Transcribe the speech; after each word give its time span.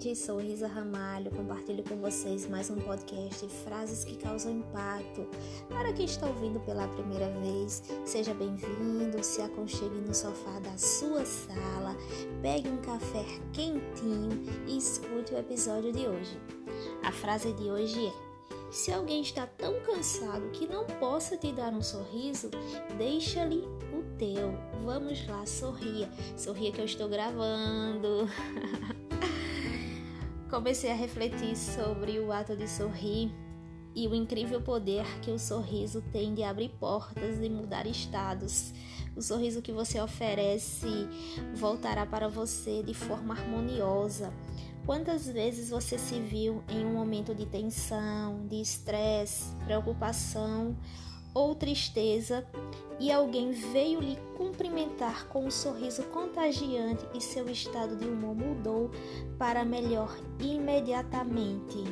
gente, 0.00 0.16
sou 0.16 0.38
Risa 0.38 0.66
Ramalho, 0.66 1.30
compartilho 1.30 1.84
com 1.84 1.96
vocês 1.96 2.48
mais 2.48 2.70
um 2.70 2.76
podcast 2.76 3.46
Frases 3.64 4.02
que 4.02 4.16
causam 4.16 4.52
impacto. 4.52 5.28
Para 5.68 5.92
quem 5.92 6.06
está 6.06 6.26
ouvindo 6.26 6.58
pela 6.60 6.88
primeira 6.88 7.28
vez, 7.40 7.82
seja 8.06 8.32
bem-vindo, 8.32 9.22
se 9.22 9.42
aconchegue 9.42 9.96
no 9.96 10.14
sofá 10.14 10.58
da 10.60 10.78
sua 10.78 11.26
sala, 11.26 11.94
pegue 12.40 12.70
um 12.70 12.78
café 12.78 13.24
quentinho 13.52 14.42
e 14.66 14.78
escute 14.78 15.34
o 15.34 15.38
episódio 15.38 15.92
de 15.92 16.06
hoje. 16.06 16.40
A 17.04 17.12
frase 17.12 17.52
de 17.52 17.70
hoje 17.70 18.06
é: 18.06 18.12
Se 18.72 18.90
alguém 18.90 19.20
está 19.20 19.46
tão 19.46 19.80
cansado 19.80 20.50
que 20.52 20.66
não 20.66 20.86
possa 20.86 21.36
te 21.36 21.52
dar 21.52 21.74
um 21.74 21.82
sorriso, 21.82 22.48
deixa-lhe 22.96 23.64
o 23.92 24.02
teu. 24.16 24.54
Vamos 24.82 25.26
lá, 25.28 25.44
sorria. 25.44 26.08
Sorria 26.38 26.72
que 26.72 26.80
eu 26.80 26.86
estou 26.86 27.06
gravando. 27.06 28.26
Comecei 30.50 30.90
a 30.90 30.94
refletir 30.96 31.56
sobre 31.56 32.18
o 32.18 32.32
ato 32.32 32.56
de 32.56 32.66
sorrir 32.66 33.32
e 33.94 34.08
o 34.08 34.14
incrível 34.16 34.60
poder 34.60 35.04
que 35.20 35.30
o 35.30 35.38
sorriso 35.38 36.02
tem 36.12 36.34
de 36.34 36.42
abrir 36.42 36.70
portas 36.70 37.38
e 37.40 37.48
mudar 37.48 37.86
estados. 37.86 38.74
O 39.14 39.22
sorriso 39.22 39.62
que 39.62 39.70
você 39.70 40.00
oferece 40.00 41.08
voltará 41.54 42.04
para 42.04 42.28
você 42.28 42.82
de 42.82 42.92
forma 42.92 43.32
harmoniosa. 43.32 44.32
Quantas 44.84 45.24
vezes 45.28 45.70
você 45.70 45.96
se 45.96 46.18
viu 46.18 46.64
em 46.68 46.84
um 46.84 46.94
momento 46.94 47.32
de 47.32 47.46
tensão, 47.46 48.44
de 48.48 48.60
estresse, 48.60 49.54
preocupação 49.64 50.76
tristeza 51.60 52.44
e 52.98 53.12
alguém 53.12 53.52
veio 53.52 54.00
lhe 54.00 54.18
cumprimentar 54.36 55.28
com 55.28 55.44
um 55.46 55.50
sorriso 55.50 56.02
contagiante 56.04 57.06
e 57.14 57.20
seu 57.20 57.48
estado 57.48 57.94
de 57.94 58.06
humor 58.06 58.34
mudou 58.34 58.90
para 59.38 59.64
melhor 59.64 60.18
imediatamente. 60.40 61.84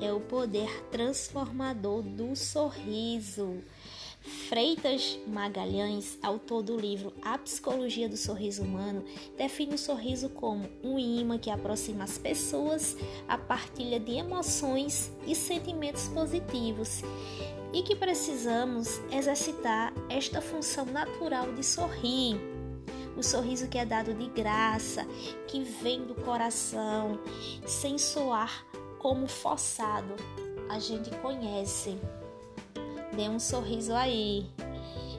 É 0.00 0.12
o 0.12 0.20
poder 0.20 0.68
transformador 0.90 2.02
do 2.02 2.34
sorriso. 2.36 3.62
Freitas 4.26 5.20
Magalhães, 5.24 6.18
autor 6.20 6.60
do 6.60 6.76
livro 6.76 7.12
A 7.22 7.38
Psicologia 7.38 8.08
do 8.08 8.16
Sorriso 8.16 8.64
Humano, 8.64 9.04
define 9.38 9.76
o 9.76 9.78
sorriso 9.78 10.28
como 10.30 10.68
um 10.82 10.98
imã 10.98 11.38
que 11.38 11.48
aproxima 11.48 12.02
as 12.02 12.18
pessoas 12.18 12.96
a 13.28 13.38
partilha 13.38 14.00
de 14.00 14.12
emoções 14.12 15.12
e 15.24 15.34
sentimentos 15.34 16.08
positivos 16.08 17.02
e 17.72 17.82
que 17.82 17.94
precisamos 17.94 19.00
exercitar 19.12 19.92
esta 20.08 20.40
função 20.40 20.86
natural 20.86 21.52
de 21.52 21.64
sorrir. 21.64 22.36
O 23.16 23.22
sorriso 23.22 23.68
que 23.68 23.78
é 23.78 23.86
dado 23.86 24.12
de 24.12 24.26
graça, 24.26 25.06
que 25.46 25.62
vem 25.62 26.04
do 26.04 26.16
coração, 26.16 27.20
sem 27.64 27.96
soar 27.96 28.66
como 28.98 29.28
forçado. 29.28 30.14
A 30.68 30.80
gente 30.80 31.10
conhece. 31.18 31.96
Dê 33.16 33.30
um 33.30 33.38
sorriso 33.38 33.94
aí. 33.94 34.46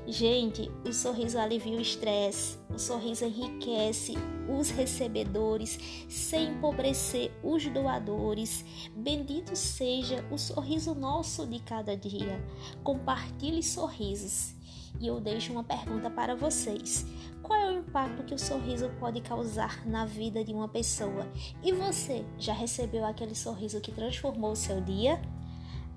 Gente, 0.05 0.71
o 0.87 0.93
sorriso 0.93 1.37
alivia 1.37 1.77
o 1.77 1.81
estresse, 1.81 2.57
o 2.73 2.79
sorriso 2.79 3.25
enriquece 3.25 4.13
os 4.47 4.69
recebedores 4.69 5.77
sem 6.07 6.51
empobrecer 6.51 7.31
os 7.43 7.67
doadores. 7.67 8.63
Bendito 8.95 9.55
seja 9.55 10.23
o 10.31 10.37
sorriso 10.37 10.95
nosso 10.95 11.45
de 11.45 11.59
cada 11.59 11.97
dia. 11.97 12.41
Compartilhe 12.83 13.61
sorrisos. 13.61 14.55
E 14.99 15.07
eu 15.07 15.19
deixo 15.19 15.51
uma 15.51 15.63
pergunta 15.63 16.09
para 16.09 16.35
vocês: 16.35 17.05
qual 17.41 17.59
é 17.59 17.71
o 17.71 17.79
impacto 17.79 18.23
que 18.23 18.33
o 18.33 18.39
sorriso 18.39 18.89
pode 18.99 19.21
causar 19.21 19.85
na 19.85 20.05
vida 20.05 20.43
de 20.43 20.53
uma 20.53 20.69
pessoa? 20.69 21.27
E 21.63 21.73
você 21.73 22.23
já 22.37 22.53
recebeu 22.53 23.03
aquele 23.05 23.35
sorriso 23.35 23.81
que 23.81 23.91
transformou 23.91 24.51
o 24.51 24.55
seu 24.55 24.79
dia? 24.79 25.19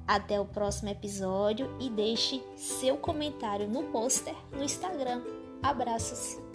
Até 0.06 0.41
o 0.41 0.44
próximo 0.44 0.88
episódio 0.88 1.71
e 1.81 1.88
deixe 1.88 2.43
seu 2.56 2.97
comentário 2.97 3.69
no 3.69 3.84
pôster 3.84 4.34
no 4.53 4.65
Instagram. 4.65 5.22
Abraços! 5.62 6.50